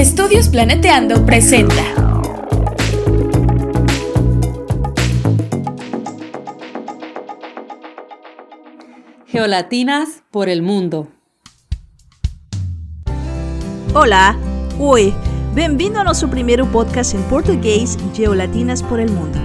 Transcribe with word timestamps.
Estudios 0.00 0.48
Planeteando 0.48 1.26
presenta. 1.26 1.74
Geolatinas 9.26 10.22
por 10.30 10.48
el 10.48 10.62
mundo. 10.62 11.06
Olá, 13.94 14.38
oi, 14.78 15.12
bem-vindo 15.52 15.98
ao 15.98 16.04
nosso 16.06 16.26
primeiro 16.28 16.66
podcast 16.68 17.14
em 17.14 17.22
português 17.24 17.98
Geolatinas 18.14 18.80
por 18.80 19.00
el 19.00 19.10
mundo. 19.10 19.38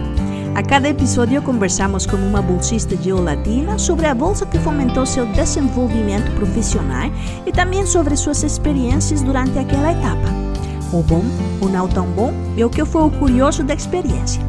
A 0.56 0.64
cada 0.64 0.88
episódio 0.88 1.42
conversamos 1.42 2.06
com 2.06 2.16
uma 2.16 2.42
bolsista 2.42 2.96
geolatina 2.96 3.78
sobre 3.78 4.08
a 4.08 4.16
bolsa 4.16 4.46
que 4.46 4.58
fomentou 4.60 5.06
seu 5.06 5.26
desenvolvimento 5.34 6.34
profissional 6.36 7.12
e 7.46 7.52
também 7.52 7.86
sobre 7.86 8.16
suas 8.16 8.42
experiências 8.42 9.22
durante 9.22 9.60
aquela 9.60 9.92
etapa. 9.92 10.45
O 10.94 11.02
bom, 11.02 11.24
o 11.62 11.68
não 11.68 11.88
tão 11.88 12.06
bom 12.08 12.34
e 12.56 12.64
o 12.64 12.70
que 12.70 12.86
foi 12.86 13.04
o 13.04 13.12
curioso 13.12 13.64
da 13.64 13.74
experiência. 13.74 14.42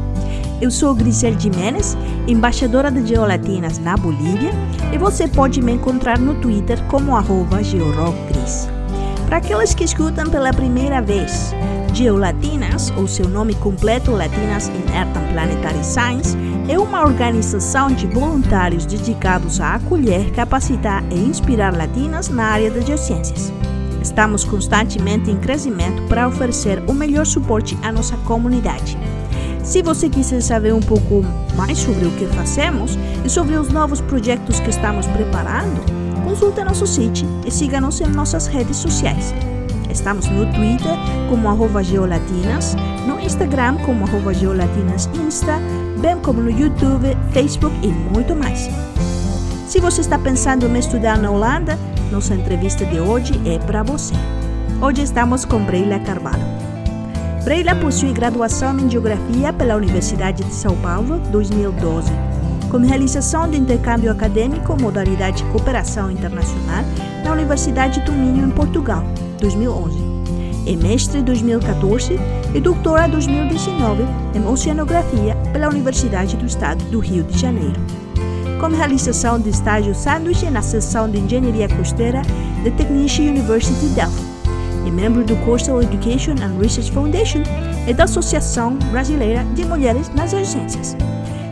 Eu 0.59 0.71
sou 0.71 0.95
Grisel 0.95 1.39
Jimenez, 1.39 1.95
embaixadora 2.27 2.89
de 2.89 3.05
Geolatinas 3.05 3.77
na 3.77 3.95
Bolívia, 3.95 4.51
e 4.91 4.97
você 4.97 5.27
pode 5.27 5.61
me 5.61 5.73
encontrar 5.73 6.17
no 6.17 6.35
Twitter 6.35 6.81
como 6.85 7.13
georockgris. 7.61 8.67
Para 9.27 9.37
aqueles 9.37 9.75
que 9.75 9.83
escutam 9.83 10.29
pela 10.29 10.51
primeira 10.51 11.01
vez, 11.01 11.53
Geolatinas, 11.93 12.91
ou 12.97 13.07
seu 13.07 13.27
nome 13.27 13.53
completo 13.55 14.11
Latinas 14.11 14.69
in 14.69 14.95
Earth 14.95 15.15
and 15.17 15.33
Planetary 15.33 15.83
Science, 15.83 16.37
é 16.67 16.77
uma 16.79 17.03
organização 17.03 17.89
de 17.89 18.07
voluntários 18.07 18.85
dedicados 18.85 19.59
a 19.61 19.75
acolher, 19.75 20.31
capacitar 20.31 21.03
e 21.11 21.15
inspirar 21.15 21.75
latinas 21.75 22.29
na 22.29 22.45
área 22.45 22.71
das 22.71 22.85
geociências. 22.85 23.51
Estamos 24.07 24.45
constantemente 24.45 25.29
em 25.29 25.35
crescimento 25.35 26.01
para 26.03 26.29
oferecer 26.29 26.81
o 26.87 26.93
melhor 26.93 27.25
suporte 27.25 27.77
à 27.83 27.91
nossa 27.91 28.15
comunidade. 28.19 28.97
Se 29.61 29.81
você 29.81 30.07
quiser 30.07 30.41
saber 30.41 30.73
um 30.73 30.79
pouco 30.79 31.25
mais 31.57 31.77
sobre 31.77 32.05
o 32.05 32.11
que 32.11 32.25
fazemos 32.27 32.97
e 33.25 33.29
sobre 33.29 33.55
os 33.57 33.67
novos 33.67 33.99
projetos 33.99 34.61
que 34.61 34.69
estamos 34.69 35.05
preparando, 35.07 35.81
consulte 36.23 36.63
nosso 36.63 36.87
site 36.87 37.25
e 37.45 37.51
siga-nos 37.51 37.99
em 37.99 38.07
nossas 38.07 38.47
redes 38.47 38.77
sociais. 38.77 39.35
Estamos 39.89 40.25
no 40.29 40.45
Twitter 40.53 40.95
como 41.29 41.49
arroba 41.49 41.83
geolatinas, 41.83 42.77
no 43.05 43.19
Instagram 43.19 43.75
como 43.79 44.05
arroba 44.05 44.33
geolatinas 44.33 45.09
insta, 45.15 45.59
bem 45.99 46.17
como 46.21 46.41
no 46.41 46.49
YouTube, 46.49 47.15
Facebook 47.33 47.75
e 47.83 47.89
muito 47.89 48.33
mais. 48.33 48.69
Se 49.67 49.81
você 49.81 49.99
está 49.99 50.17
pensando 50.17 50.65
em 50.65 50.79
estudar 50.79 51.17
na 51.17 51.29
Holanda, 51.29 51.77
nossa 52.11 52.33
entrevista 52.33 52.85
de 52.85 52.99
hoje 52.99 53.33
é 53.45 53.59
para 53.59 53.83
você. 53.83 54.13
Hoje 54.81 55.01
estamos 55.01 55.43
com 55.45 55.63
Breila 55.63 55.99
Carvalho. 55.99 56.45
Breila 57.43 57.75
possui 57.75 58.11
graduação 58.11 58.77
em 58.79 58.89
Geografia 58.89 59.51
pela 59.53 59.75
Universidade 59.75 60.43
de 60.43 60.53
São 60.53 60.75
Paulo 60.77 61.19
2012, 61.31 62.11
com 62.69 62.77
realização 62.77 63.49
de 63.49 63.57
intercâmbio 63.57 64.11
acadêmico 64.11 64.79
modalidade 64.79 65.43
Cooperação 65.45 66.11
Internacional 66.11 66.83
na 67.23 67.31
Universidade 67.31 68.01
do 68.01 68.11
Minho 68.11 68.47
em 68.47 68.51
Portugal 68.51 69.03
2011. 69.39 69.97
É 70.65 70.75
mestre 70.75 71.21
2014 71.21 72.19
e 72.53 72.59
doutora 72.59 73.07
2019 73.07 74.03
em 74.35 74.45
Oceanografia 74.45 75.35
pela 75.53 75.69
Universidade 75.69 76.35
do 76.35 76.45
Estado 76.45 76.83
do 76.85 76.99
Rio 76.99 77.23
de 77.23 77.37
Janeiro. 77.39 78.06
Com 78.59 78.69
realização 78.69 79.39
de 79.39 79.49
estágio 79.49 79.93
sanduíche 79.93 80.49
na 80.49 80.63
seção 80.63 81.07
de 81.09 81.19
Engenharia 81.19 81.69
Costeira 81.69 82.23
da 82.63 82.71
Technische 82.71 83.21
University 83.21 83.85
Delft. 83.89 84.19
É 84.85 84.89
membro 84.89 85.23
do 85.23 85.35
Coastal 85.45 85.81
Education 85.83 86.31
and 86.41 86.59
Research 86.59 86.91
Foundation 86.91 87.43
e 87.87 87.93
da 87.93 88.05
Associação 88.05 88.73
Brasileira 88.91 89.45
de 89.53 89.63
Mulheres 89.63 90.09
nas 90.09 90.31
Ciências, 90.31 90.97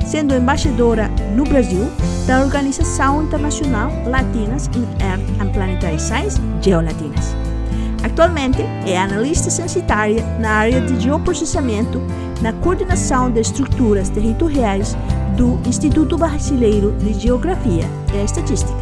sendo 0.03 0.33
embaixadora 0.33 1.07
no 1.35 1.43
Brasil 1.43 1.87
da 2.25 2.41
Organização 2.41 3.21
Internacional 3.23 3.91
Latinas 4.07 4.67
in 4.75 4.87
Earth 5.03 5.41
and 5.41 5.51
Planetary 5.51 5.99
Science, 5.99 6.41
Geolatinas. 6.59 7.35
Atualmente 8.03 8.63
é 8.87 8.97
analista 8.97 9.51
censitária 9.51 10.23
na 10.39 10.49
área 10.49 10.81
de 10.81 10.99
geoprocessamento 10.99 12.01
na 12.41 12.51
coordenação 12.53 13.31
de 13.31 13.41
estruturas 13.41 14.09
territoriais 14.09 14.97
do 15.35 15.59
Instituto 15.67 16.17
Brasileiro 16.17 16.91
de 16.93 17.13
Geografia 17.13 17.85
e 18.13 18.23
Estatística. 18.23 18.73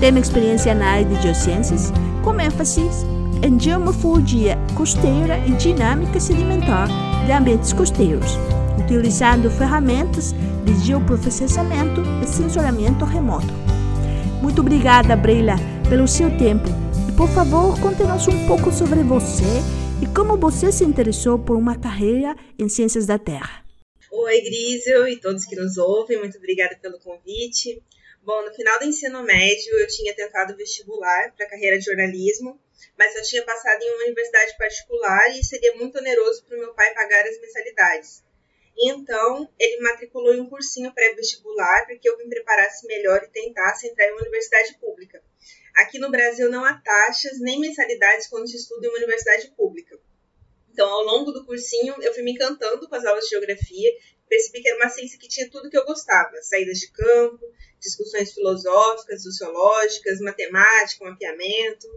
Tem 0.00 0.16
experiência 0.18 0.74
na 0.74 0.86
área 0.86 1.04
de 1.04 1.22
geociências, 1.22 1.92
com 2.22 2.38
ênfase 2.40 2.82
em 3.42 3.58
geomorfologia 3.58 4.58
costeira 4.74 5.38
e 5.46 5.52
dinâmica 5.52 6.20
sedimentar 6.20 6.88
de 7.24 7.32
ambientes 7.32 7.72
costeiros, 7.72 8.38
utilizando 8.78 9.50
ferramentas 9.50 10.34
de 10.64 10.74
geoprocessamento 10.84 12.02
e 12.22 12.26
sensoriamento 12.26 13.04
remoto. 13.04 13.52
Muito 14.42 14.60
obrigada, 14.60 15.16
Breila, 15.16 15.56
pelo 15.88 16.06
seu 16.06 16.30
tempo 16.36 16.86
por 17.16 17.28
favor, 17.30 17.80
conte-nos 17.80 18.28
um 18.28 18.46
pouco 18.46 18.70
sobre 18.70 19.02
você 19.02 19.62
e 20.02 20.06
como 20.06 20.36
você 20.36 20.70
se 20.70 20.84
interessou 20.84 21.38
por 21.38 21.56
uma 21.56 21.74
carreira 21.74 22.36
em 22.58 22.68
Ciências 22.68 23.06
da 23.06 23.18
Terra. 23.18 23.65
Oi, 24.26 24.40
Grisel 24.40 25.06
e 25.06 25.20
todos 25.20 25.44
que 25.44 25.54
nos 25.54 25.78
ouvem, 25.78 26.18
muito 26.18 26.36
obrigada 26.36 26.76
pelo 26.82 26.98
convite. 26.98 27.80
Bom, 28.24 28.44
no 28.44 28.52
final 28.52 28.76
do 28.80 28.84
ensino 28.84 29.22
médio, 29.22 29.78
eu 29.78 29.86
tinha 29.86 30.12
tentado 30.16 30.56
vestibular 30.56 31.32
para 31.36 31.46
a 31.46 31.48
carreira 31.48 31.78
de 31.78 31.84
jornalismo, 31.84 32.60
mas 32.98 33.14
eu 33.14 33.22
tinha 33.22 33.44
passado 33.44 33.80
em 33.80 33.94
uma 33.94 34.02
universidade 34.02 34.58
particular 34.58 35.30
e 35.30 35.44
seria 35.44 35.76
muito 35.76 35.98
oneroso 35.98 36.44
para 36.44 36.56
o 36.56 36.58
meu 36.58 36.74
pai 36.74 36.92
pagar 36.92 37.24
as 37.24 37.40
mensalidades. 37.40 38.24
Então, 38.76 39.48
ele 39.60 39.80
matriculou 39.80 40.34
em 40.34 40.40
um 40.40 40.50
cursinho 40.50 40.92
pré-vestibular 40.92 41.86
para 41.86 41.96
que 41.96 42.08
eu 42.08 42.18
me 42.18 42.28
preparasse 42.28 42.84
melhor 42.88 43.22
e 43.22 43.30
tentasse 43.30 43.86
entrar 43.86 44.08
em 44.08 44.10
uma 44.10 44.22
universidade 44.22 44.76
pública. 44.80 45.22
Aqui 45.76 46.00
no 46.00 46.10
Brasil 46.10 46.50
não 46.50 46.64
há 46.64 46.74
taxas 46.74 47.38
nem 47.38 47.60
mensalidades 47.60 48.26
quando 48.26 48.48
se 48.48 48.56
estuda 48.56 48.88
em 48.88 48.90
uma 48.90 48.98
universidade 48.98 49.52
pública. 49.56 49.96
Então, 50.76 50.90
ao 50.90 51.04
longo 51.04 51.32
do 51.32 51.46
cursinho, 51.46 51.94
eu 52.02 52.12
fui 52.12 52.22
me 52.22 52.32
encantando 52.32 52.86
com 52.86 52.94
as 52.94 53.02
aulas 53.06 53.24
de 53.24 53.30
geografia, 53.30 53.90
percebi 54.28 54.62
que 54.62 54.68
era 54.68 54.76
uma 54.76 54.88
ciência 54.88 55.18
que 55.18 55.28
tinha 55.28 55.50
tudo 55.50 55.70
que 55.70 55.76
eu 55.76 55.84
gostava: 55.84 56.36
saídas 56.42 56.78
de 56.78 56.90
campo, 56.90 57.40
discussões 57.80 58.32
filosóficas, 58.32 59.22
sociológicas, 59.22 60.20
matemática, 60.20 61.04
mapeamento. 61.04 61.88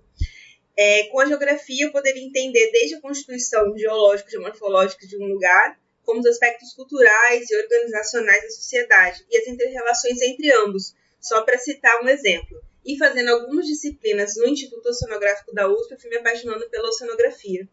É, 0.78 1.08
com 1.08 1.20
a 1.20 1.26
geografia, 1.26 1.86
eu 1.86 1.92
poderia 1.92 2.24
entender 2.24 2.72
desde 2.72 2.96
a 2.96 3.02
constituição 3.02 3.78
geológica 3.78 4.34
e 4.34 4.40
morfológica 4.40 5.06
de 5.06 5.18
um 5.18 5.26
lugar, 5.26 5.78
como 6.04 6.22
os 6.22 6.26
aspectos 6.26 6.74
culturais 6.74 7.50
e 7.50 7.58
organizacionais 7.58 8.44
da 8.44 8.50
sociedade 8.50 9.26
e 9.30 9.38
as 9.38 9.48
interrelações 9.48 10.22
entre 10.22 10.52
ambos, 10.54 10.96
só 11.20 11.42
para 11.42 11.58
citar 11.58 12.02
um 12.02 12.08
exemplo 12.08 12.62
e 12.86 12.98
fazendo 12.98 13.30
algumas 13.30 13.66
disciplinas 13.66 14.36
no 14.38 14.48
Instituto 14.48 14.90
Oceanográfico 14.90 15.54
da 15.54 15.68
USP, 15.68 15.92
eu 15.92 16.00
fui 16.00 16.10
me 16.10 16.18
apaixonando 16.18 16.68
pela 16.70 16.90
oceanografia. 16.90 17.68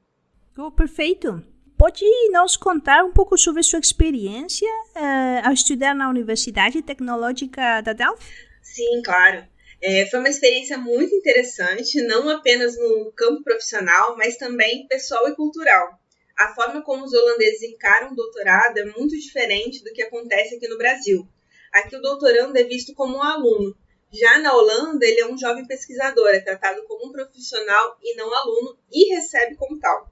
Oh, 0.58 0.70
perfeito. 0.70 1.42
Pode 1.78 2.04
nos 2.30 2.56
contar 2.56 3.04
um 3.04 3.12
pouco 3.12 3.36
sobre 3.36 3.62
sua 3.62 3.78
experiência 3.78 4.68
uh, 4.96 5.46
ao 5.46 5.52
estudar 5.52 5.94
na 5.94 6.08
Universidade 6.08 6.80
Tecnológica 6.80 7.82
da 7.82 7.92
Delft? 7.92 8.24
Sim, 8.62 9.02
claro. 9.04 9.46
É, 9.82 10.06
foi 10.06 10.18
uma 10.18 10.28
experiência 10.30 10.78
muito 10.78 11.14
interessante, 11.14 12.00
não 12.02 12.30
apenas 12.30 12.78
no 12.78 13.12
campo 13.14 13.44
profissional, 13.44 14.16
mas 14.16 14.38
também 14.38 14.86
pessoal 14.88 15.28
e 15.28 15.36
cultural. 15.36 16.00
A 16.38 16.54
forma 16.54 16.82
como 16.82 17.04
os 17.04 17.12
holandeses 17.12 17.62
encaram 17.62 18.12
o 18.12 18.16
doutorado 18.16 18.78
é 18.78 18.84
muito 18.84 19.16
diferente 19.16 19.84
do 19.84 19.92
que 19.92 20.02
acontece 20.02 20.56
aqui 20.56 20.68
no 20.68 20.78
Brasil. 20.78 21.28
Aqui 21.72 21.94
o 21.94 22.00
doutorando 22.00 22.56
é 22.56 22.64
visto 22.64 22.94
como 22.94 23.18
um 23.18 23.22
aluno, 23.22 23.76
já 24.12 24.38
na 24.38 24.54
Holanda, 24.54 25.04
ele 25.04 25.20
é 25.20 25.26
um 25.26 25.36
jovem 25.36 25.66
pesquisador, 25.66 26.28
é 26.28 26.40
tratado 26.40 26.82
como 26.84 27.08
um 27.08 27.12
profissional 27.12 27.98
e 28.02 28.14
não 28.16 28.32
aluno 28.32 28.78
e 28.90 29.14
recebe 29.14 29.56
como 29.56 29.78
tal. 29.78 30.10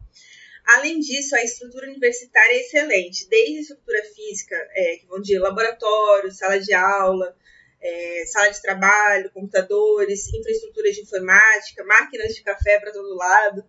Além 0.65 0.99
disso, 0.99 1.37
a 1.37 1.45
estrutura 1.45 1.87
universitária 1.87 2.55
é 2.55 2.61
excelente, 2.61 3.29
desde 3.29 3.59
a 3.59 3.61
estrutura 3.61 4.03
física, 4.15 4.57
é, 4.73 4.97
que 4.97 5.07
vão 5.07 5.21
de 5.21 5.39
laboratório, 5.39 6.33
sala 6.33 6.59
de 6.59 6.73
aula, 6.73 7.37
é, 7.83 8.25
sala 8.27 8.49
de 8.49 8.63
trabalho, 8.63 9.31
computadores, 9.31 10.33
infraestrutura 10.33 10.91
de 10.91 11.03
informática, 11.03 11.85
máquinas 11.85 12.35
de 12.35 12.43
café 12.43 12.81
para 12.81 12.93
todo 12.93 13.15
lado, 13.15 13.63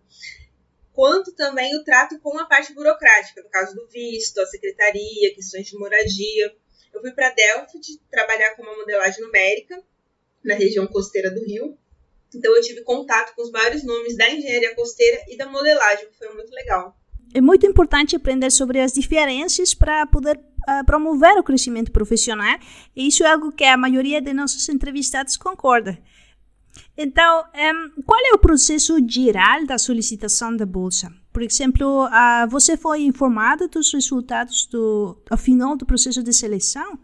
quanto 0.94 1.34
também 1.34 1.76
o 1.76 1.84
trato 1.84 2.18
com 2.20 2.38
a 2.38 2.46
parte 2.46 2.72
burocrática, 2.72 3.42
no 3.42 3.50
caso 3.50 3.74
do 3.74 3.86
visto, 3.88 4.40
a 4.40 4.46
secretaria, 4.46 5.34
questões 5.34 5.66
de 5.66 5.78
moradia. 5.78 6.56
Eu 6.94 7.02
fui 7.02 7.12
para 7.12 7.34
Delft 7.34 7.78
trabalhar 8.10 8.56
com 8.56 8.62
uma 8.62 8.74
modelagem 8.74 9.22
numérica 9.22 9.78
na 10.42 10.54
região 10.54 10.86
costeira 10.86 11.30
do 11.30 11.44
Rio. 11.44 11.78
Então 12.36 12.54
eu 12.54 12.62
tive 12.62 12.82
contato 12.82 13.34
com 13.34 13.42
os 13.42 13.50
vários 13.50 13.84
nomes 13.84 14.16
da 14.16 14.30
engenharia 14.30 14.74
costeira 14.74 15.18
e 15.28 15.36
da 15.36 15.48
modelagem, 15.48 16.08
que 16.08 16.18
foi 16.18 16.32
muito 16.34 16.52
legal. 16.52 16.96
É 17.34 17.40
muito 17.40 17.66
importante 17.66 18.14
aprender 18.14 18.50
sobre 18.50 18.80
as 18.80 18.92
diferenças 18.92 19.74
para 19.74 20.06
poder 20.06 20.36
uh, 20.36 20.84
promover 20.84 21.36
o 21.38 21.42
crescimento 21.42 21.90
profissional, 21.90 22.58
e 22.94 23.08
isso 23.08 23.24
é 23.24 23.32
algo 23.32 23.52
que 23.52 23.64
a 23.64 23.76
maioria 23.76 24.20
de 24.20 24.32
nossos 24.32 24.68
entrevistados 24.68 25.36
concorda. 25.36 25.98
Então, 26.96 27.44
um, 27.54 28.02
qual 28.02 28.20
é 28.24 28.34
o 28.34 28.38
processo 28.38 28.96
geral 29.06 29.66
da 29.66 29.78
solicitação 29.78 30.56
da 30.56 30.64
bolsa? 30.64 31.12
Por 31.32 31.42
exemplo, 31.42 32.06
uh, 32.06 32.48
você 32.48 32.76
foi 32.76 33.02
informado 33.02 33.68
dos 33.68 33.92
resultados 33.92 34.66
do 34.66 35.22
ao 35.30 35.36
final 35.36 35.76
do 35.76 35.84
processo 35.84 36.22
de 36.22 36.32
seleção? 36.32 36.98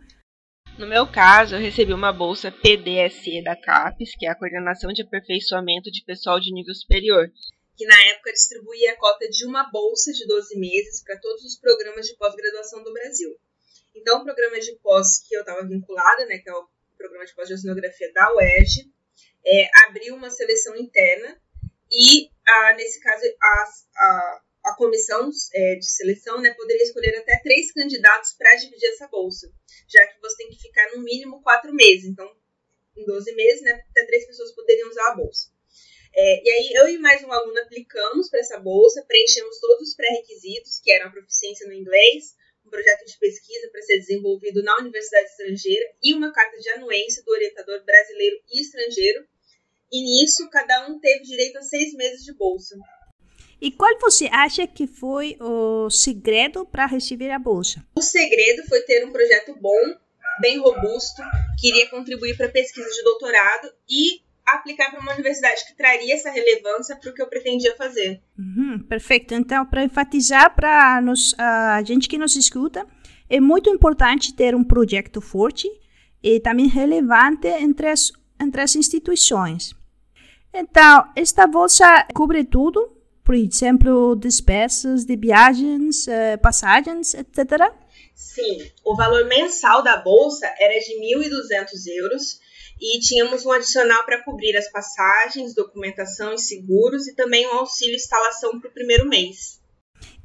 No 0.79 0.87
meu 0.87 1.07
caso, 1.07 1.55
eu 1.55 1.61
recebi 1.61 1.93
uma 1.93 2.13
bolsa 2.13 2.51
PDSE 2.51 3.43
da 3.45 3.55
CAPES, 3.55 4.17
que 4.17 4.27
é 4.27 4.31
a 4.31 4.35
Coordenação 4.35 4.91
de 4.93 5.03
Aperfeiçoamento 5.03 5.91
de 5.91 6.03
Pessoal 6.05 6.41
de 6.41 6.53
Nível 6.53 6.75
Superior, 6.75 7.31
que 7.77 7.87
na 7.87 8.01
época 8.11 8.33
distribuía 8.33 8.93
a 8.93 8.97
cota 8.97 9.29
de 9.29 9.47
uma 9.47 9.71
bolsa 9.71 10.13
de 10.13 10.27
12 10.27 10.59
meses 10.59 11.03
para 11.03 11.19
todos 11.19 11.45
os 11.45 11.59
programas 11.59 12.07
de 12.07 12.17
pós-graduação 12.17 12.83
do 12.83 12.93
Brasil. 12.93 13.37
Então, 13.95 14.21
o 14.21 14.25
programa 14.25 14.59
de 14.61 14.73
pós 14.83 15.19
que 15.27 15.35
eu 15.37 15.41
estava 15.41 15.67
vinculada, 15.67 16.25
né, 16.27 16.39
que 16.39 16.49
é 16.49 16.53
o 16.53 16.67
programa 16.97 17.27
de 17.27 17.35
pós-oceanografia 17.35 18.13
da 18.13 18.35
UERJ, 18.35 18.91
é, 19.45 19.71
abriu 19.87 20.15
uma 20.15 20.31
seleção 20.31 20.77
interna 20.77 21.37
e, 21.91 22.31
ah, 22.49 22.75
nesse 22.75 23.01
caso, 23.01 23.23
a, 23.43 23.65
a, 23.97 24.41
a 24.65 24.75
comissão 24.77 25.31
é, 25.55 25.75
de 25.77 25.87
seleção 25.87 26.41
né, 26.41 26.55
poderia 26.55 26.85
escolher 26.85 27.17
até 27.17 27.41
três 27.43 27.73
candidatos 27.73 28.33
para 28.33 28.55
dividir 28.55 28.89
essa 28.91 29.09
bolsa, 29.09 29.53
já 29.89 30.07
que 30.07 30.21
você 30.21 30.37
tem 30.37 30.51
que 30.51 30.61
ficar 30.61 30.91
no 30.95 31.03
mínimo 31.03 31.43
quatro 31.43 31.75
meses. 31.75 32.07
Então, 32.07 32.31
em 32.97 33.05
12 33.05 33.35
meses, 33.35 33.63
né, 33.63 33.73
até 33.91 34.05
três 34.07 34.27
pessoas 34.27 34.53
poderiam 34.53 34.89
usar 34.89 35.13
a 35.13 35.17
bolsa. 35.17 35.51
É, 36.15 36.43
e 36.45 36.51
aí, 36.51 36.73
eu 36.75 36.89
e 36.89 36.99
mais 36.99 37.25
um 37.25 37.33
aluno 37.33 37.59
aplicamos 37.61 38.29
para 38.29 38.41
essa 38.41 38.59
bolsa, 38.59 39.05
preenchemos 39.09 39.59
todos 39.59 39.89
os 39.89 39.97
pré-requisitos, 39.97 40.79
que 40.79 40.93
eram 40.93 41.09
a 41.09 41.11
proficiência 41.11 41.67
no 41.67 41.73
inglês, 41.73 42.37
um 42.67 42.71
projeto 42.71 43.05
de 43.07 43.19
pesquisa 43.19 43.69
para 43.71 43.83
ser 43.83 43.99
desenvolvido 43.99 44.63
na 44.63 44.79
universidade 44.79 45.29
estrangeira 45.31 45.85
e 46.03 46.15
uma 46.15 46.33
carta 46.33 46.59
de 46.59 46.69
anuência 46.71 47.23
do 47.25 47.33
orientador 47.33 47.83
brasileiro 47.85 48.37
e 48.53 48.61
estrangeiro. 48.61 49.27
E 49.91 50.03
nisso, 50.03 50.49
cada 50.51 50.89
um 50.89 51.01
teve 51.01 51.25
direito 51.25 51.57
a 51.57 51.63
seis 51.63 51.95
meses 51.95 52.25
de 52.25 52.35
bolsa. 52.35 52.77
E 53.63 53.71
qual 53.71 53.97
você 54.01 54.29
acha 54.33 54.67
que 54.67 54.89
foi 54.89 55.37
o 55.41 55.89
segredo 55.89 56.67
para 56.67 56.85
receber 56.85 57.31
a 57.31 57.39
bolsa? 57.39 57.81
O 57.95 58.03
segredo 58.03 58.65
foi 58.69 58.81
ter 58.81 59.07
um 59.07 59.13
projeto 59.13 59.57
bom, 59.61 59.79
bem 60.41 60.59
robusto, 60.59 61.23
que 61.61 61.69
iria 61.69 61.89
contribuir 61.89 62.37
para 62.37 62.47
a 62.47 62.51
pesquisa 62.51 62.91
de 62.91 63.05
doutorado 63.05 63.73
e 63.89 64.21
aplicar 64.45 64.91
para 64.91 64.99
uma 64.99 65.13
universidade 65.13 65.65
que 65.65 65.77
traria 65.77 66.13
essa 66.13 66.29
relevância 66.33 66.97
para 66.97 67.09
o 67.09 67.15
que 67.15 67.23
eu 67.23 67.29
pretendia 67.29 67.77
fazer. 67.77 68.21
Uhum, 68.37 68.81
perfeito. 68.81 69.33
Então, 69.33 69.65
para 69.65 69.85
enfatizar 69.85 70.57
para 70.57 71.01
a 71.39 71.83
gente 71.85 72.09
que 72.09 72.19
nos 72.19 72.35
escuta, 72.35 72.85
é 73.31 73.39
muito 73.39 73.71
importante 73.71 74.35
ter 74.35 74.57
um 74.57 74.65
projeto 74.65 75.21
forte 75.21 75.69
e 76.21 76.41
também 76.41 76.67
relevante 76.67 77.47
entre 77.47 77.91
as, 77.91 78.11
entre 78.41 78.61
as 78.61 78.75
instituições. 78.75 79.73
Então, 80.53 81.09
esta 81.15 81.47
bolsa 81.47 82.05
cobre 82.13 82.43
tudo, 82.43 82.92
por 83.25 83.35
exemplo, 83.35 84.17
despesas 84.17 85.05
de 85.05 85.17
viagens, 85.17 86.09
eh, 86.09 86.37
passagens, 86.37 87.15
etc. 87.15 87.73
Sim, 88.15 88.71
o 88.85 88.97
valor 88.97 89.27
mensal 89.27 89.83
da 89.83 89.97
bolsa 89.97 90.47
era 90.59 90.79
de 90.79 90.99
1.200 90.99 91.87
euros 91.99 92.41
e 92.81 92.99
tínhamos 92.99 93.47
um 93.47 93.53
adicional 93.53 94.05
para 94.05 94.23
cobrir 94.25 94.57
as 94.57 94.71
passagens, 94.71 95.55
documentação 95.55 96.35
e 96.35 96.39
seguros 96.39 97.07
e 97.07 97.15
também 97.15 97.47
um 97.47 97.59
auxílio 97.59 97.95
instalação 97.95 98.61
para 98.61 98.69
o 98.69 98.73
primeiro 98.73 99.09
mês. 99.09 99.63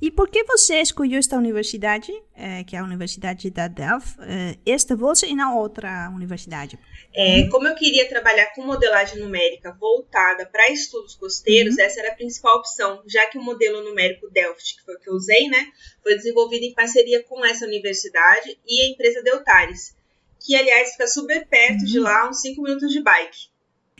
E 0.01 0.11
por 0.11 0.29
que 0.29 0.43
você 0.43 0.81
escolheu 0.81 1.19
esta 1.19 1.37
universidade, 1.37 2.11
é, 2.35 2.63
que 2.63 2.75
é 2.75 2.79
a 2.79 2.83
Universidade 2.83 3.49
da 3.49 3.67
Delft, 3.67 4.17
é, 4.21 4.57
esta 4.65 4.95
bolsa 4.95 5.25
e 5.25 5.35
não 5.35 5.57
outra 5.57 6.09
universidade? 6.13 6.77
É, 7.19 7.49
como 7.49 7.67
eu 7.67 7.73
queria 7.73 8.07
trabalhar 8.07 8.53
com 8.53 8.61
modelagem 8.61 9.19
numérica 9.19 9.75
voltada 9.79 10.45
para 10.45 10.71
estudos 10.71 11.15
costeiros, 11.15 11.75
uhum. 11.75 11.81
essa 11.81 11.99
era 11.99 12.11
a 12.11 12.15
principal 12.15 12.57
opção, 12.57 13.01
já 13.07 13.25
que 13.25 13.39
o 13.39 13.41
modelo 13.41 13.83
numérico 13.83 14.29
Delft, 14.29 14.75
que 14.75 14.85
foi 14.85 14.93
o 14.93 14.99
que 14.99 15.09
eu 15.09 15.15
usei, 15.15 15.47
né, 15.47 15.65
foi 16.03 16.15
desenvolvido 16.15 16.63
em 16.65 16.75
parceria 16.75 17.23
com 17.23 17.43
essa 17.43 17.65
universidade 17.65 18.59
e 18.67 18.83
a 18.83 18.89
empresa 18.89 19.23
Deltares, 19.23 19.97
que 20.39 20.55
aliás 20.55 20.91
fica 20.91 21.07
super 21.07 21.47
perto 21.47 21.83
de 21.85 21.97
uhum. 21.97 22.03
lá, 22.03 22.29
uns 22.29 22.39
5 22.39 22.61
minutos 22.61 22.91
de 22.91 23.01
bike. 23.01 23.49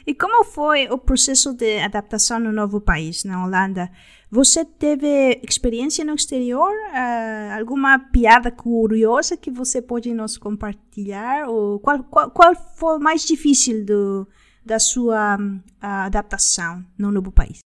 E 0.06 0.14
como 0.14 0.44
foi 0.44 0.88
o 0.88 0.98
processo 1.00 1.54
de 1.54 1.80
adaptação 1.80 2.40
no 2.40 2.54
novo 2.54 2.80
país, 2.80 3.24
na 3.24 3.44
Holanda? 3.44 3.92
Você 4.30 4.66
teve 4.66 5.40
experiência 5.48 6.04
no 6.04 6.14
exterior? 6.14 6.70
Uh, 6.70 7.58
alguma 7.58 7.98
piada 8.12 8.52
curiosa 8.52 9.38
que 9.38 9.50
você 9.50 9.82
pode 9.82 10.14
nos 10.14 10.38
compartilhar? 10.38 11.48
Ou 11.50 11.80
qual, 11.80 12.04
qual, 12.04 12.30
qual 12.32 12.54
foi 12.76 13.00
mais 13.00 13.26
difícil 13.26 13.86
do, 13.86 14.28
da 14.66 14.80
sua 14.80 15.38
uh, 15.38 15.62
adaptação 15.80 16.86
no 16.98 17.10
novo 17.10 17.32
país? 17.32 17.60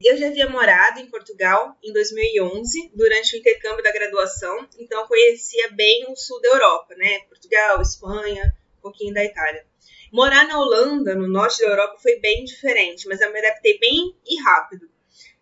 Eu 0.00 0.16
já 0.16 0.28
havia 0.28 0.48
morado 0.48 1.00
em 1.00 1.10
Portugal 1.10 1.76
em 1.82 1.92
2011, 1.92 2.92
durante 2.94 3.36
o 3.36 3.38
intercâmbio 3.38 3.82
da 3.82 3.92
graduação, 3.92 4.68
então 4.78 5.00
eu 5.00 5.06
conhecia 5.06 5.70
bem 5.72 6.06
o 6.08 6.16
sul 6.16 6.40
da 6.40 6.48
Europa, 6.48 6.94
né? 6.96 7.20
Portugal, 7.28 7.80
Espanha, 7.80 8.52
um 8.78 8.82
pouquinho 8.82 9.14
da 9.14 9.24
Itália. 9.24 9.64
Morar 10.12 10.46
na 10.46 10.58
Holanda, 10.58 11.14
no 11.14 11.28
norte 11.28 11.60
da 11.62 11.68
Europa, 11.68 11.98
foi 12.00 12.18
bem 12.20 12.44
diferente, 12.44 13.08
mas 13.08 13.20
eu 13.20 13.32
me 13.32 13.38
adaptei 13.38 13.78
bem 13.78 14.14
e 14.26 14.42
rápido. 14.42 14.91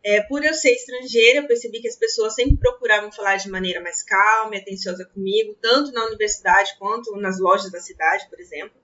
É, 0.02 0.22
por 0.22 0.42
eu 0.44 0.54
ser 0.54 0.72
estrangeira, 0.72 1.40
eu 1.40 1.46
percebi 1.46 1.80
que 1.80 1.88
as 1.88 1.96
pessoas 1.96 2.34
sempre 2.34 2.56
procuravam 2.56 3.12
falar 3.12 3.36
de 3.36 3.50
maneira 3.50 3.80
mais 3.80 4.02
calma 4.02 4.56
e 4.56 4.58
atenciosa 4.58 5.04
comigo, 5.04 5.54
tanto 5.60 5.92
na 5.92 6.06
universidade 6.06 6.76
quanto 6.78 7.14
nas 7.16 7.38
lojas 7.38 7.70
da 7.70 7.80
cidade, 7.80 8.28
por 8.30 8.40
exemplo. 8.40 8.80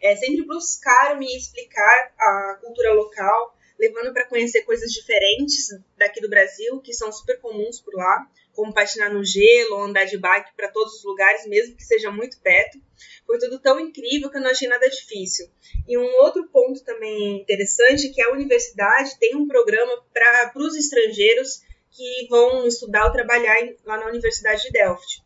É, 0.00 0.14
sempre 0.16 0.44
buscaram 0.44 1.18
me 1.18 1.36
explicar 1.36 2.12
a 2.18 2.58
cultura 2.60 2.92
local, 2.92 3.56
levando 3.82 4.12
para 4.12 4.28
conhecer 4.28 4.62
coisas 4.62 4.92
diferentes 4.92 5.70
daqui 5.98 6.20
do 6.20 6.30
Brasil, 6.30 6.80
que 6.80 6.94
são 6.94 7.10
super 7.10 7.40
comuns 7.40 7.80
por 7.80 7.92
lá, 7.94 8.30
como 8.52 8.72
patinar 8.72 9.12
no 9.12 9.24
gelo 9.24 9.82
andar 9.82 10.04
de 10.04 10.16
bike 10.16 10.54
para 10.56 10.70
todos 10.70 10.94
os 10.98 11.04
lugares, 11.04 11.44
mesmo 11.46 11.74
que 11.74 11.82
seja 11.82 12.08
muito 12.08 12.40
perto. 12.40 12.80
Foi 13.26 13.38
tudo 13.38 13.58
tão 13.58 13.80
incrível 13.80 14.30
que 14.30 14.36
eu 14.36 14.40
não 14.40 14.50
achei 14.50 14.68
nada 14.68 14.88
difícil. 14.88 15.50
E 15.88 15.98
um 15.98 16.14
outro 16.20 16.46
ponto 16.48 16.84
também 16.84 17.40
interessante 17.40 18.06
é 18.06 18.12
que 18.12 18.22
a 18.22 18.30
universidade 18.30 19.18
tem 19.18 19.34
um 19.34 19.48
programa 19.48 20.00
para 20.12 20.52
os 20.54 20.76
estrangeiros 20.76 21.62
que 21.90 22.28
vão 22.30 22.64
estudar 22.68 23.06
ou 23.06 23.12
trabalhar 23.12 23.60
em, 23.62 23.76
lá 23.84 23.98
na 23.98 24.06
Universidade 24.06 24.62
de 24.62 24.70
Delft. 24.70 25.24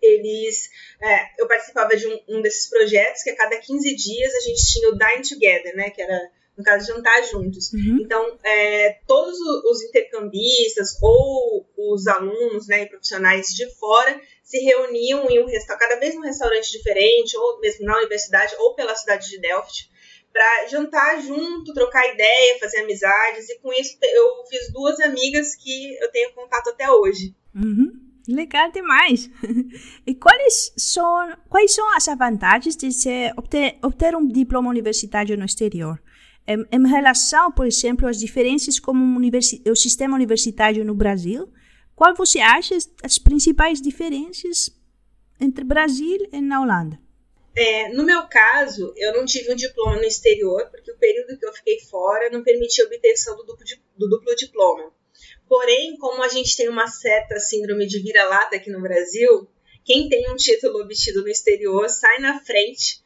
Eles, 0.00 0.70
é, 1.02 1.42
eu 1.42 1.48
participava 1.48 1.96
de 1.96 2.06
um, 2.06 2.20
um, 2.28 2.40
desses 2.40 2.70
projetos 2.70 3.22
que 3.22 3.30
a 3.30 3.36
cada 3.36 3.58
15 3.58 3.96
dias 3.96 4.34
a 4.34 4.40
gente 4.40 4.72
tinha 4.72 4.88
o 4.90 4.96
Dine 4.96 5.28
Together, 5.28 5.74
né, 5.74 5.90
que 5.90 6.00
era 6.00 6.30
no 6.56 6.64
caso, 6.64 6.86
jantar 6.86 7.22
juntos. 7.24 7.72
Uhum. 7.72 7.98
Então, 8.02 8.38
é, 8.44 8.98
todos 9.06 9.38
os 9.38 9.82
intercambistas 9.82 10.98
ou 11.00 11.66
os 11.76 12.06
alunos 12.06 12.66
né, 12.66 12.82
e 12.82 12.86
profissionais 12.86 13.48
de 13.48 13.68
fora 13.76 14.20
se 14.42 14.58
reuniam 14.58 15.28
em 15.30 15.42
um 15.42 15.46
restaurante, 15.46 15.80
cada 15.80 16.00
vez 16.00 16.14
um 16.16 16.20
restaurante 16.20 16.70
diferente, 16.72 17.36
ou 17.36 17.60
mesmo 17.60 17.86
na 17.86 17.96
universidade, 17.98 18.54
ou 18.58 18.74
pela 18.74 18.94
cidade 18.94 19.28
de 19.30 19.38
Delft, 19.38 19.88
para 20.32 20.66
jantar 20.66 21.20
junto, 21.22 21.72
trocar 21.72 22.12
ideia, 22.12 22.58
fazer 22.58 22.78
amizades. 22.78 23.48
E 23.48 23.58
com 23.60 23.72
isso 23.72 23.96
eu 24.02 24.44
fiz 24.48 24.72
duas 24.72 24.98
amigas 25.00 25.54
que 25.54 25.96
eu 25.98 26.10
tenho 26.10 26.32
contato 26.34 26.70
até 26.70 26.90
hoje. 26.90 27.34
Uhum. 27.54 28.10
Legal 28.28 28.70
demais. 28.70 29.30
E 30.06 30.14
quais 30.14 30.72
são, 30.76 31.36
quais 31.48 31.74
são 31.74 31.88
as 31.94 32.06
vantagens 32.06 32.76
de 32.76 32.90
se 32.92 33.32
obter, 33.36 33.78
obter 33.82 34.16
um 34.16 34.26
diploma 34.26 34.68
universitário 34.68 35.36
no 35.36 35.44
exterior? 35.44 36.00
Em, 36.46 36.86
relação, 36.88 37.52
por 37.52 37.66
exemplo, 37.66 38.08
às 38.08 38.18
diferenças 38.18 38.78
como 38.78 39.20
o 39.20 39.76
sistema 39.76 40.16
universitário 40.16 40.84
no 40.84 40.94
Brasil, 40.94 41.48
qual 41.94 42.14
você 42.14 42.40
acha 42.40 42.76
as 43.02 43.18
principais 43.18 43.80
diferenças 43.80 44.70
entre 45.40 45.64
Brasil 45.64 46.28
e 46.32 46.40
na 46.40 46.60
Holanda? 46.60 46.98
É, 47.56 47.88
no 47.92 48.04
meu 48.04 48.26
caso, 48.28 48.92
eu 48.96 49.12
não 49.12 49.24
tive 49.24 49.52
um 49.52 49.56
diploma 49.56 49.96
no 49.96 50.04
exterior, 50.04 50.68
porque 50.70 50.92
o 50.92 50.96
período 50.96 51.38
que 51.38 51.44
eu 51.44 51.52
fiquei 51.52 51.80
fora 51.80 52.30
não 52.30 52.42
permitia 52.42 52.84
a 52.84 52.86
obtenção 52.86 53.36
do 53.36 53.44
duplo, 53.44 53.64
do 53.96 54.08
duplo 54.08 54.34
diploma. 54.36 54.92
Porém, 55.48 55.96
como 55.98 56.22
a 56.22 56.28
gente 56.28 56.56
tem 56.56 56.68
uma 56.68 56.86
certa 56.86 57.38
síndrome 57.40 57.86
de 57.86 58.00
vira-lata 58.00 58.56
aqui 58.56 58.70
no 58.70 58.80
Brasil, 58.80 59.48
quem 59.84 60.08
tem 60.08 60.30
um 60.30 60.36
título 60.36 60.80
obtido 60.80 61.22
no 61.22 61.28
exterior 61.28 61.88
sai 61.88 62.18
na 62.18 62.40
frente 62.40 63.02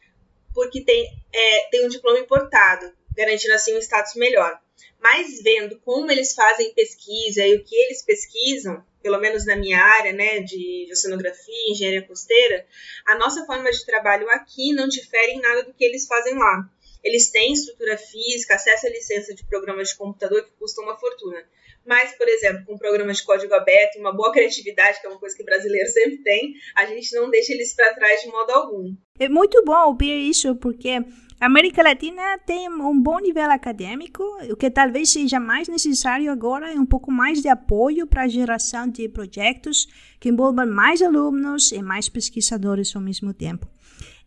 porque 0.54 0.84
tem, 0.84 1.04
é, 1.32 1.68
tem 1.70 1.84
um 1.84 1.88
diploma 1.88 2.18
importado 2.18 2.92
garantindo 3.16 3.54
assim 3.54 3.76
um 3.76 3.78
status 3.78 4.14
melhor. 4.14 4.58
Mas 5.00 5.42
vendo 5.42 5.78
como 5.80 6.10
eles 6.10 6.34
fazem 6.34 6.72
pesquisa 6.72 7.46
e 7.46 7.56
o 7.56 7.64
que 7.64 7.76
eles 7.76 8.02
pesquisam, 8.02 8.82
pelo 9.02 9.20
menos 9.20 9.44
na 9.44 9.54
minha 9.54 9.78
área, 9.78 10.12
né, 10.12 10.40
de 10.40 10.88
oceanografia, 10.90 11.70
engenharia 11.70 12.06
costeira, 12.06 12.66
a 13.06 13.18
nossa 13.18 13.44
forma 13.44 13.70
de 13.70 13.84
trabalho 13.84 14.28
aqui 14.30 14.72
não 14.72 14.88
difere 14.88 15.32
em 15.32 15.40
nada 15.40 15.62
do 15.62 15.74
que 15.74 15.84
eles 15.84 16.06
fazem 16.06 16.34
lá. 16.38 16.68
Eles 17.04 17.30
têm 17.30 17.52
estrutura 17.52 17.98
física, 17.98 18.54
acesso 18.54 18.86
à 18.86 18.90
licença 18.90 19.34
de 19.34 19.44
programas 19.44 19.90
de 19.90 19.96
computador 19.96 20.42
que 20.42 20.52
custam 20.52 20.84
uma 20.84 20.96
fortuna. 20.96 21.44
Mas, 21.86 22.16
por 22.16 22.26
exemplo, 22.26 22.64
com 22.64 22.78
programas 22.78 23.18
de 23.18 23.24
código 23.24 23.52
aberto 23.52 23.96
e 23.96 24.00
uma 24.00 24.12
boa 24.14 24.32
criatividade, 24.32 25.00
que 25.00 25.06
é 25.06 25.10
uma 25.10 25.20
coisa 25.20 25.36
que 25.36 25.44
brasileiro 25.44 25.88
sempre 25.92 26.22
tem, 26.22 26.54
a 26.74 26.86
gente 26.86 27.14
não 27.14 27.28
deixa 27.28 27.52
eles 27.52 27.74
para 27.74 27.92
trás 27.94 28.22
de 28.22 28.28
modo 28.28 28.50
algum. 28.52 28.96
É 29.18 29.28
muito 29.28 29.62
bom 29.64 29.88
ouvir 29.88 30.30
isso, 30.30 30.56
porque 30.56 30.98
América 31.44 31.82
Latina 31.82 32.38
tem 32.38 32.70
um 32.70 32.98
bom 32.98 33.18
nível 33.18 33.50
acadêmico, 33.50 34.22
o 34.50 34.56
que 34.56 34.70
talvez 34.70 35.12
seja 35.12 35.38
mais 35.38 35.68
necessário 35.68 36.32
agora 36.32 36.72
é 36.72 36.74
um 36.74 36.86
pouco 36.86 37.12
mais 37.12 37.42
de 37.42 37.48
apoio 37.48 38.06
para 38.06 38.22
a 38.22 38.28
geração 38.28 38.88
de 38.88 39.10
projetos 39.10 39.86
que 40.18 40.30
envolvam 40.30 40.66
mais 40.66 41.02
alunos 41.02 41.70
e 41.70 41.82
mais 41.82 42.08
pesquisadores 42.08 42.96
ao 42.96 43.02
mesmo 43.02 43.34
tempo. 43.34 43.68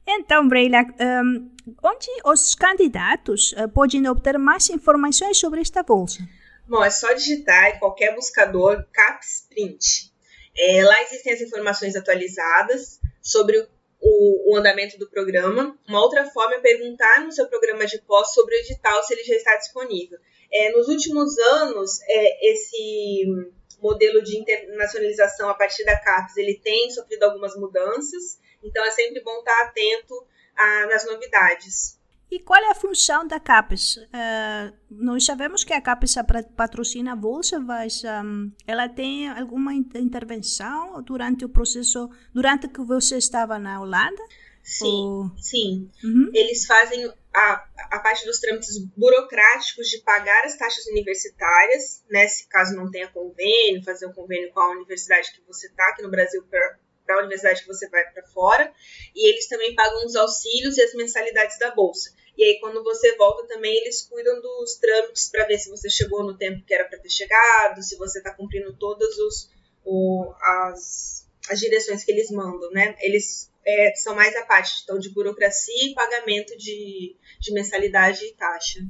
Então, 0.06 0.48
Breila, 0.48 0.86
um, 1.24 1.50
onde 1.84 2.08
os 2.24 2.54
candidatos 2.54 3.52
uh, 3.54 3.68
podem 3.68 4.08
obter 4.08 4.38
mais 4.38 4.70
informações 4.70 5.40
sobre 5.40 5.62
esta 5.62 5.82
bolsa? 5.82 6.20
Bom, 6.68 6.84
é 6.84 6.92
só 6.92 7.12
digitar 7.14 7.70
em 7.70 7.80
qualquer 7.80 8.14
buscador 8.14 8.86
CAPS 8.94 9.48
Print. 9.50 10.14
É, 10.56 10.84
lá 10.84 11.02
existem 11.02 11.34
as 11.34 11.42
informações 11.42 11.96
atualizadas 11.96 13.00
sobre 13.24 13.58
o, 13.58 13.68
o, 14.02 14.56
andamento 14.56 14.98
do 14.98 15.10
programa. 15.10 15.78
Uma 15.88 16.02
outra 16.02 16.26
forma 16.26 16.56
é 16.56 16.60
perguntar 16.60 17.24
no 17.24 17.32
seu 17.32 17.48
programa 17.48 17.86
de 17.86 18.00
pós 18.02 18.34
sobre 18.34 18.56
o 18.56 18.60
edital 18.60 19.04
se 19.04 19.14
ele 19.14 19.24
já 19.24 19.36
está 19.36 19.56
disponível. 19.58 20.20
É, 20.52 20.72
nos 20.72 20.88
últimos 20.88 21.38
anos, 21.38 22.00
é, 22.08 22.52
esse 22.52 23.26
modelo 23.82 24.24
de 24.24 24.38
internacionalização 24.38 25.50
a 25.50 25.54
partir 25.54 25.84
da 25.84 26.00
CAPES 26.00 26.38
ele 26.38 26.60
tem 26.60 26.90
sofrido 26.90 27.24
algumas 27.24 27.56
mudanças, 27.56 28.40
então 28.64 28.84
é 28.84 28.92
sempre 28.92 29.22
bom 29.22 29.38
estar 29.40 29.64
atento 29.64 30.16
a, 30.56 30.88
nas 30.88 31.06
novidades. 31.06 31.97
E 32.30 32.40
qual 32.40 32.62
é 32.62 32.72
a 32.72 32.76
função 32.76 33.26
da 33.26 33.40
CAPES? 33.40 33.98
Uh, 33.98 34.76
nós 34.92 35.24
sabemos 35.24 35.64
que 35.64 35.74
a 35.74 35.82
CAPES 35.82 36.16
patrocina 36.56 37.14
a 37.14 37.16
bolsa, 37.16 37.58
mas 37.60 38.04
um, 38.04 38.52
ela 38.66 38.90
tem 38.90 39.30
alguma 39.30 39.74
intervenção 39.74 41.02
durante 41.02 41.46
o 41.46 41.50
processo, 41.50 42.10
durante 42.34 42.68
que 42.68 42.82
você 42.82 43.18
estava 43.18 43.58
na 43.58 43.80
Holanda? 43.80 44.22
Sim, 44.62 44.86
Ou... 44.86 45.32
sim. 45.38 45.90
Uhum. 46.04 46.30
Eles 46.34 46.66
fazem 46.66 47.10
a, 47.34 47.66
a 47.92 48.00
parte 48.00 48.26
dos 48.26 48.40
trâmites 48.40 48.78
burocráticos 48.98 49.88
de 49.88 50.00
pagar 50.00 50.44
as 50.44 50.58
taxas 50.58 50.86
universitárias, 50.88 52.04
né? 52.10 52.28
Se 52.28 52.46
caso 52.50 52.76
não 52.76 52.92
tenha 52.92 53.08
convênio, 53.08 53.82
fazer 53.86 54.06
um 54.06 54.12
convênio 54.12 54.52
com 54.52 54.60
a 54.60 54.72
universidade 54.72 55.32
que 55.32 55.42
você 55.48 55.68
está 55.68 55.88
aqui 55.88 56.02
no 56.02 56.12
Brasil 56.12 56.44
para 57.08 57.16
a 57.16 57.20
universidade 57.20 57.62
que 57.62 57.68
você 57.68 57.90
vai 57.90 58.04
para 58.12 58.28
fora, 58.28 58.72
e 59.16 59.30
eles 59.30 59.48
também 59.48 59.74
pagam 59.74 60.06
os 60.06 60.16
auxílios 60.16 60.78
e 60.78 60.84
as 60.84 60.94
mensalidades 60.94 61.58
da 61.58 61.72
bolsa. 61.72 62.14
E 62.38 62.44
aí, 62.44 62.60
quando 62.60 62.84
você 62.84 63.16
volta 63.16 63.48
também, 63.48 63.76
eles 63.78 64.04
cuidam 64.04 64.40
dos 64.40 64.76
trâmites 64.76 65.32
para 65.32 65.46
ver 65.46 65.58
se 65.58 65.72
você 65.72 65.90
chegou 65.90 66.24
no 66.24 66.38
tempo 66.38 66.64
que 66.64 66.74
era 66.74 66.86
para 66.86 67.00
ter 67.00 67.10
chegado, 67.10 67.82
se 67.82 67.96
você 67.96 68.20
está 68.20 68.32
cumprindo 68.32 68.78
todas 68.78 69.18
os, 69.18 69.50
o, 69.84 70.32
as, 70.40 71.28
as 71.50 71.60
direções 71.60 72.04
que 72.04 72.12
eles 72.12 72.30
mandam, 72.30 72.70
né? 72.70 72.96
Eles 73.00 73.52
é, 73.66 73.96
são 73.96 74.16
mais 74.16 74.36
a 74.36 74.46
parte 74.46 74.82
então, 74.84 75.00
de 75.00 75.10
burocracia 75.10 75.90
e 75.90 75.96
pagamento 75.96 76.56
de, 76.58 77.16
de 77.40 77.54
mensalidade 77.54 78.24
e 78.24 78.34
taxa. 78.34 78.82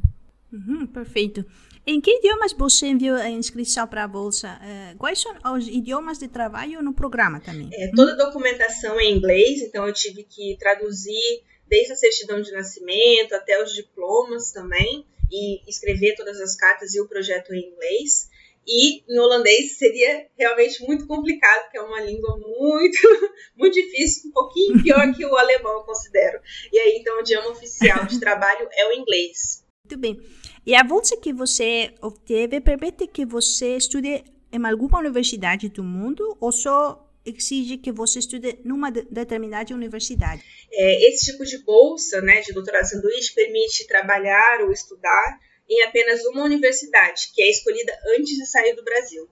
Uhum, 0.52 0.86
perfeito. 0.86 1.46
Em 1.90 2.02
que 2.02 2.18
idiomas 2.18 2.52
você 2.52 2.88
enviou 2.88 3.16
a 3.16 3.30
inscrição 3.30 3.88
para 3.88 4.04
a 4.04 4.08
bolsa? 4.08 4.60
É, 4.62 4.94
quais 4.98 5.22
são 5.22 5.34
os 5.56 5.70
idiomas 5.70 6.20
de 6.20 6.28
trabalho 6.28 6.84
no 6.84 6.94
programa 6.94 7.40
também? 7.40 7.70
É, 7.72 7.90
toda 7.96 8.12
a 8.12 8.26
documentação 8.26 9.00
é 9.00 9.06
em 9.06 9.16
inglês, 9.16 9.62
então 9.62 9.88
eu 9.88 9.94
tive 9.94 10.24
que 10.24 10.58
traduzir 10.60 11.44
desde 11.66 11.94
a 11.94 11.96
certidão 11.96 12.42
de 12.42 12.52
nascimento 12.52 13.34
até 13.34 13.64
os 13.64 13.74
diplomas 13.74 14.52
também, 14.52 15.06
e 15.32 15.62
escrever 15.70 16.16
todas 16.16 16.42
as 16.42 16.58
cartas 16.58 16.94
e 16.94 17.00
o 17.00 17.08
projeto 17.08 17.54
em 17.54 17.70
inglês. 17.70 18.30
E 18.68 19.04
em 19.10 19.18
holandês 19.18 19.78
seria 19.78 20.28
realmente 20.38 20.86
muito 20.86 21.08
complicado, 21.08 21.64
porque 21.64 21.78
é 21.78 21.82
uma 21.82 22.02
língua 22.02 22.38
muito, 22.38 23.00
muito 23.56 23.74
difícil, 23.74 24.30
um 24.30 24.34
pouquinho 24.34 24.84
pior 24.84 25.16
que 25.16 25.26
o 25.26 25.38
alemão, 25.38 25.72
eu 25.72 25.84
considero. 25.84 26.38
E 26.72 26.78
aí, 26.78 26.98
então, 27.00 27.16
o 27.18 27.22
idioma 27.22 27.50
oficial 27.52 28.06
de 28.06 28.20
trabalho 28.20 28.68
é 28.74 28.90
o 28.90 28.92
inglês. 28.92 29.66
Muito 29.88 29.98
bem. 29.98 30.20
E 30.66 30.76
a 30.76 30.84
bolsa 30.84 31.16
que 31.16 31.32
você 31.32 31.94
obteve 32.02 32.60
permite 32.60 33.08
que 33.08 33.26
você 33.26 33.78
estude 33.78 34.22
em 34.52 34.66
alguma 34.66 35.00
universidade 35.00 35.70
do 35.70 35.82
mundo 35.82 36.38
ou 36.42 36.52
só 36.52 37.10
exige 37.26 37.78
que 37.78 37.90
você 37.90 38.20
estude 38.20 38.60
numa 38.66 38.92
de 38.92 39.04
determinada 39.04 39.74
universidade? 39.74 40.44
É, 40.70 41.08
esse 41.08 41.32
tipo 41.32 41.46
de 41.46 41.60
bolsa, 41.60 42.20
né, 42.20 42.42
de 42.42 42.52
doutorado 42.52 42.84
sanduíche, 42.84 43.34
permite 43.34 43.88
trabalhar 43.88 44.60
ou 44.62 44.74
estudar 44.74 45.40
em 45.70 45.82
apenas 45.84 46.26
uma 46.26 46.44
universidade, 46.44 47.32
que 47.34 47.42
é 47.42 47.50
escolhida 47.50 47.94
antes 48.18 48.36
de 48.36 48.46
sair 48.46 48.76
do 48.76 48.84
Brasil. 48.84 49.26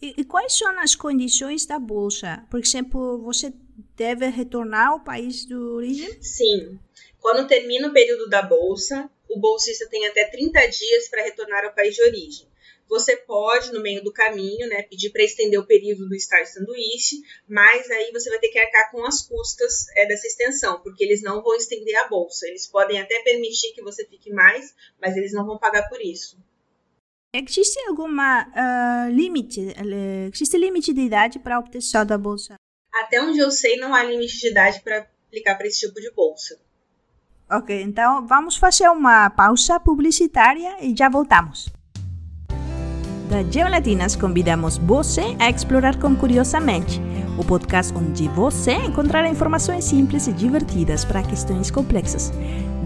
E, 0.00 0.14
e 0.16 0.24
quais 0.24 0.56
são 0.56 0.78
as 0.78 0.94
condições 0.94 1.66
da 1.66 1.78
bolsa? 1.78 2.42
Por 2.50 2.60
exemplo, 2.60 3.18
você 3.18 3.52
deve 3.94 4.28
retornar 4.28 4.92
ao 4.92 5.00
país 5.00 5.44
de 5.44 5.54
origem? 5.54 6.22
Sim. 6.22 6.78
Quando 7.20 7.46
termina 7.46 7.88
o 7.88 7.92
período 7.92 8.28
da 8.28 8.42
bolsa, 8.42 9.10
o 9.28 9.38
bolsista 9.38 9.88
tem 9.88 10.06
até 10.06 10.24
30 10.24 10.66
dias 10.68 11.08
para 11.08 11.22
retornar 11.22 11.64
ao 11.64 11.74
país 11.74 11.94
de 11.94 12.02
origem. 12.02 12.48
Você 12.88 13.16
pode, 13.16 13.70
no 13.70 13.82
meio 13.82 14.02
do 14.02 14.10
caminho, 14.10 14.66
né, 14.66 14.82
pedir 14.82 15.10
para 15.10 15.22
estender 15.22 15.60
o 15.60 15.66
período 15.66 16.08
do 16.08 16.14
estágio 16.14 16.54
sanduíche, 16.54 17.16
mas 17.46 17.90
aí 17.90 18.10
você 18.12 18.30
vai 18.30 18.38
ter 18.38 18.48
que 18.48 18.58
arcar 18.58 18.90
com 18.90 19.04
as 19.04 19.26
custas 19.26 19.86
é, 19.94 20.06
dessa 20.06 20.26
extensão, 20.26 20.80
porque 20.80 21.04
eles 21.04 21.22
não 21.22 21.42
vão 21.42 21.54
estender 21.54 21.94
a 21.96 22.08
bolsa. 22.08 22.48
Eles 22.48 22.66
podem 22.66 22.98
até 22.98 23.22
permitir 23.22 23.74
que 23.74 23.82
você 23.82 24.06
fique 24.06 24.32
mais, 24.32 24.74
mas 25.00 25.16
eles 25.16 25.34
não 25.34 25.44
vão 25.44 25.58
pagar 25.58 25.86
por 25.90 26.00
isso. 26.00 26.38
Existe 27.34 27.78
alguma 27.86 28.46
uh, 28.48 29.10
limite? 29.10 29.60
Uh, 29.60 30.30
existe 30.32 30.56
limite 30.56 30.94
de 30.94 31.02
idade 31.02 31.38
para 31.38 31.56
a 31.56 31.58
obtenção 31.58 32.06
da 32.06 32.16
bolsa? 32.16 32.54
Até 32.90 33.20
onde 33.20 33.38
eu 33.38 33.50
sei, 33.50 33.76
não 33.76 33.94
há 33.94 34.02
limite 34.02 34.38
de 34.38 34.48
idade 34.48 34.80
para 34.80 35.06
aplicar 35.26 35.56
para 35.56 35.66
esse 35.66 35.80
tipo 35.80 36.00
de 36.00 36.10
bolsa. 36.12 36.58
Ok, 37.50 37.82
então 37.82 38.26
vamos 38.26 38.56
fazer 38.58 38.90
uma 38.90 39.30
pausa 39.30 39.80
publicitária 39.80 40.76
e 40.82 40.94
já 40.94 41.08
voltamos. 41.08 41.72
Da 43.30 43.42
Geolatinas 43.42 44.14
convidamos 44.14 44.76
você 44.76 45.34
a 45.38 45.48
explorar 45.48 45.98
com 45.98 46.14
Curiosamente, 46.14 47.00
o 47.38 47.44
podcast 47.44 47.96
onde 47.96 48.28
você 48.28 48.72
encontrará 48.72 49.28
informações 49.28 49.84
simples 49.84 50.26
e 50.26 50.32
divertidas 50.32 51.06
para 51.06 51.22
questões 51.22 51.70
complexas, 51.70 52.30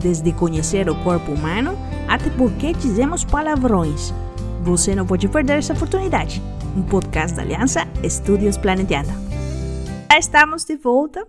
desde 0.00 0.32
conhecer 0.32 0.88
o 0.88 0.94
corpo 1.02 1.32
humano 1.32 1.76
até 2.08 2.30
por 2.30 2.52
que 2.52 2.72
dizemos 2.72 3.24
palavrões. 3.24 4.14
Você 4.62 4.94
não 4.94 5.04
pode 5.04 5.28
perder 5.28 5.58
essa 5.58 5.72
oportunidade. 5.72 6.40
Um 6.76 6.82
podcast 6.82 7.36
da 7.36 7.42
Aliança 7.42 7.80
Estúdios 8.02 8.56
Planeteando. 8.56 9.10
Já 10.08 10.18
estamos 10.18 10.64
de 10.64 10.76
volta. 10.76 11.26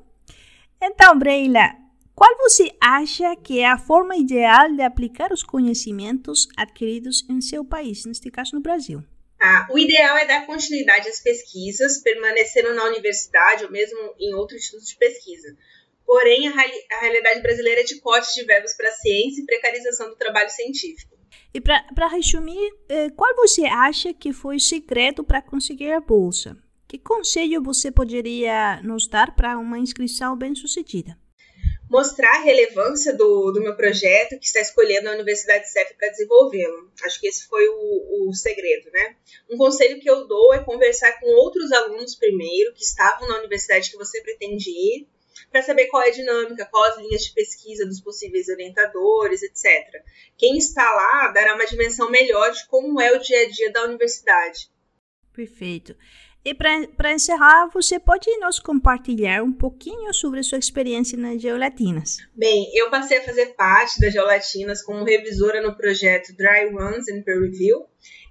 Então, 0.82 1.18
Breila, 1.18 1.83
qual 2.16 2.38
você 2.38 2.72
acha 2.80 3.36
que 3.36 3.60
é 3.60 3.68
a 3.68 3.78
forma 3.78 4.16
ideal 4.16 4.72
de 4.72 4.82
aplicar 4.82 5.32
os 5.34 5.44
conhecimentos 5.44 6.48
adquiridos 6.56 7.26
em 7.30 7.42
seu 7.42 7.66
país, 7.66 8.06
neste 8.06 8.30
caso 8.30 8.56
no 8.56 8.62
Brasil? 8.62 9.04
Ah, 9.42 9.68
o 9.72 9.78
ideal 9.78 10.16
é 10.18 10.26
dar 10.26 10.46
continuidade 10.46 11.10
às 11.10 11.20
pesquisas, 11.20 11.98
permanecendo 12.02 12.74
na 12.76 12.86
universidade 12.86 13.66
ou 13.66 13.72
mesmo 13.72 14.16
em 14.20 14.34
outro 14.34 14.56
instituto 14.56 14.86
de 14.86 14.96
pesquisa. 14.96 15.58
Porém, 16.06 16.48
a, 16.48 16.54
a 16.54 17.02
realidade 17.02 17.42
brasileira 17.42 17.82
é 17.82 17.84
de 17.84 18.00
corte 18.00 18.36
de 18.36 18.46
verbos 18.46 18.74
para 18.74 18.90
a 18.90 18.94
ciência 18.94 19.42
e 19.42 19.46
precarização 19.46 20.10
do 20.10 20.16
trabalho 20.16 20.50
científico. 20.50 21.18
E 21.54 21.60
para 21.60 22.08
resumir, 22.08 22.74
eh, 22.90 23.10
qual 23.12 23.36
você 23.36 23.66
acha 23.66 24.14
que 24.14 24.32
foi 24.32 24.58
o 24.58 24.60
segredo 24.60 25.24
para 25.24 25.42
conseguir 25.42 25.92
a 25.92 26.00
bolsa? 26.00 26.58
Que 26.88 26.98
conselho 26.98 27.62
você 27.64 27.92
poderia 27.92 28.82
nos 28.84 29.08
dar 29.08 29.36
para 29.36 29.58
uma 29.58 29.80
inscrição 29.80 30.38
bem-sucedida? 30.38 31.18
Mostrar 31.94 32.38
a 32.38 32.42
relevância 32.42 33.14
do, 33.14 33.52
do 33.52 33.62
meu 33.62 33.76
projeto 33.76 34.40
que 34.40 34.48
está 34.48 34.60
escolhendo 34.60 35.10
a 35.10 35.14
Universidade 35.14 35.70
CEF 35.70 35.94
para 35.94 36.10
desenvolvê-lo. 36.10 36.92
Acho 37.04 37.22
que 37.22 37.28
esse 37.28 37.48
foi 37.48 37.68
o, 37.70 38.30
o 38.30 38.34
segredo, 38.34 38.90
né? 38.92 39.16
Um 39.48 39.58
conselho 39.58 40.00
que 40.00 40.10
eu 40.10 40.26
dou 40.26 40.52
é 40.56 40.64
conversar 40.64 41.20
com 41.20 41.28
outros 41.28 41.72
alunos 41.72 42.16
primeiro 42.16 42.74
que 42.74 42.82
estavam 42.82 43.28
na 43.28 43.38
universidade 43.38 43.92
que 43.92 43.98
você 43.98 44.20
pretende 44.22 44.72
ir, 44.72 45.08
para 45.52 45.62
saber 45.62 45.86
qual 45.86 46.02
é 46.02 46.08
a 46.08 46.14
dinâmica, 46.14 46.66
quais 46.66 46.96
as 46.96 47.04
linhas 47.04 47.26
de 47.26 47.34
pesquisa 47.34 47.86
dos 47.86 48.02
possíveis 48.02 48.50
orientadores, 48.50 49.44
etc. 49.44 50.04
Quem 50.36 50.58
está 50.58 50.92
lá 50.92 51.28
dará 51.28 51.54
uma 51.54 51.68
dimensão 51.68 52.10
melhor 52.10 52.52
de 52.52 52.66
como 52.66 53.00
é 53.00 53.12
o 53.12 53.20
dia 53.20 53.44
a 53.44 53.50
dia 53.50 53.72
da 53.72 53.84
universidade. 53.84 54.72
Perfeito. 55.32 55.96
E 56.46 56.54
para 56.54 57.14
encerrar, 57.14 57.70
você 57.74 57.98
pode 57.98 58.30
nos 58.40 58.60
compartilhar 58.60 59.42
um 59.42 59.54
pouquinho 59.54 60.14
sobre 60.14 60.44
sua 60.44 60.58
experiência 60.58 61.18
nas 61.18 61.42
Geolatinas? 61.42 62.18
Bem, 62.36 62.70
eu 62.74 62.90
passei 62.90 63.20
a 63.20 63.24
fazer 63.24 63.56
parte 63.56 63.98
das 64.02 64.12
Geolatinas 64.12 64.84
como 64.84 65.06
revisora 65.06 65.62
no 65.62 65.74
projeto 65.74 66.36
Dry 66.36 66.70
Runs 66.70 67.08
and 67.08 67.22
Peer 67.22 67.40
Review 67.40 67.86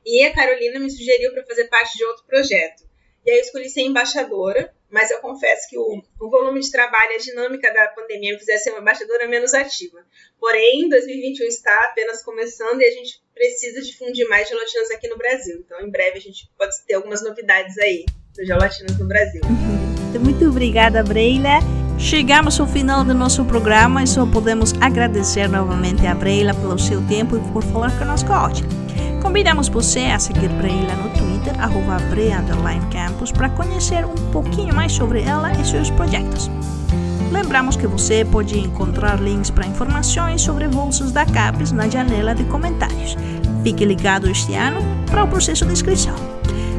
e 0.05 0.27
a 0.27 0.35
Carolina 0.35 0.79
me 0.79 0.91
sugeriu 0.91 1.33
para 1.33 1.47
fazer 1.47 1.69
parte 1.69 1.97
de 1.97 2.05
outro 2.05 2.25
projeto. 2.27 2.83
E 3.25 3.31
aí 3.31 3.39
eu 3.39 3.43
escolhi 3.43 3.71
ser 3.71 3.81
embaixadora, 3.81 4.75
mas 4.93 5.11
eu 5.11 5.19
confesso 5.21 5.67
que 5.69 5.79
o, 5.79 6.03
o 6.21 6.31
volume 6.31 6.61
de 6.61 6.71
trabalho 6.71 7.13
e 7.13 7.15
a 7.15 7.19
dinâmica 7.19 7.73
da 7.73 7.89
pandemia 7.89 8.35
me 8.35 8.39
fizesse 8.39 8.65
ser 8.65 8.71
uma 8.71 8.81
embaixadora 8.81 9.27
menos 9.27 9.55
ativa. 9.55 9.99
Porém, 10.39 10.89
2021 10.89 11.47
está 11.47 11.75
apenas 11.87 12.23
começando 12.23 12.81
e 12.83 12.85
a 12.85 12.91
gente 12.91 13.23
precisa 13.35 13.81
difundir 13.81 14.29
mais 14.29 14.47
gelatinas 14.47 14.91
aqui 14.91 15.09
no 15.09 15.17
Brasil. 15.17 15.65
Então, 15.65 15.81
em 15.81 15.91
breve, 15.91 16.19
a 16.19 16.21
gente 16.21 16.51
pode 16.59 16.75
ter 16.87 16.95
algumas 16.95 17.23
novidades 17.23 17.79
aí 17.79 18.05
das 18.37 18.47
gelatinas 18.47 18.99
no 18.99 19.07
Brasil. 19.07 19.41
Muito 20.21 20.47
obrigada, 20.47 21.03
Breila. 21.03 21.61
Chegamos 21.99 22.61
ao 22.61 22.67
final 22.67 23.03
do 23.03 23.15
nosso 23.15 23.45
programa 23.45 24.03
e 24.03 24.07
só 24.07 24.27
podemos 24.27 24.75
agradecer 24.81 25.49
novamente 25.49 26.07
a 26.07 26.15
Breila 26.15 26.53
pelo 26.53 26.79
seu 26.79 27.01
tempo 27.07 27.37
e 27.37 27.53
por 27.53 27.63
falar 27.63 27.97
conosco 27.99 28.31
hoje. 28.31 28.63
Convidamos 29.23 29.69
você 29.69 30.01
a 30.01 30.19
seguir 30.19 30.49
Breila 30.49 30.95
no 30.97 31.09
Twitter, 31.11 31.22
arroba 31.51 31.99
Campus, 32.91 33.33
para 33.33 33.49
conhecer 33.51 34.05
um 34.05 34.15
pouquinho 34.31 34.75
mais 34.75 34.93
sobre 34.93 35.23
ela 35.23 35.53
e 35.53 35.65
seus 35.65 35.91
projetos. 35.91 36.51
Lembramos 37.31 37.77
que 37.77 37.87
você 37.87 38.25
pode 38.25 38.59
encontrar 38.59 39.21
links 39.21 39.51
para 39.51 39.67
informações 39.67 40.43
sobre 40.43 40.67
bolsas 40.69 41.13
da 41.13 41.25
CAPES 41.25 41.73
na 41.73 41.89
janela 41.89 42.35
de 42.35 42.45
comentários. 42.45 43.17
Fique 43.63 43.85
ligado 43.85 44.29
este 44.29 44.55
ano 44.55 44.81
para 45.07 45.25
o 45.25 45.29
processo 45.29 45.65
de 45.65 45.73
inscrição. 45.73 46.15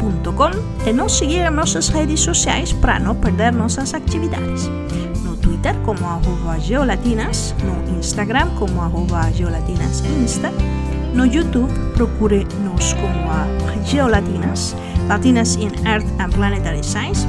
geolatinas.webly.com 0.00 0.88
e 0.88 0.92
nos 0.92 1.12
seguir 1.12 1.50
nossas 1.50 1.88
redes 1.88 2.20
sociais 2.20 2.72
para 2.72 2.98
não 2.98 3.14
perder 3.14 3.52
nossas 3.52 3.94
atividades. 3.94 4.68
No 5.22 5.36
Twitter 5.36 5.76
como 5.84 6.04
arroba 6.06 6.58
geolatinas, 6.58 7.54
no 7.62 7.98
Instagram 7.98 8.48
como 8.58 8.80
arroba 8.82 9.30
geolatinasinsta, 9.32 10.50
no 11.14 11.26
YouTube 11.26 11.72
procure-nos 11.94 12.94
como 12.94 13.30
a 13.30 13.46
Geolatinas, 13.84 14.76
Latinas 15.08 15.56
in 15.56 15.72
Earth 15.86 16.06
and 16.20 16.30
Planetary 16.30 16.84
Science. 16.84 17.26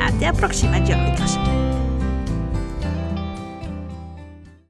Até 0.00 0.28
a 0.28 0.32
próxima, 0.32 0.84
geólicas! 0.84 1.38